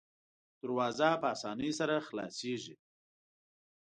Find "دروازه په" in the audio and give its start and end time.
0.61-1.27